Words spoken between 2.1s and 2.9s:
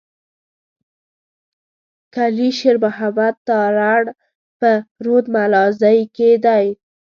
کلي شېر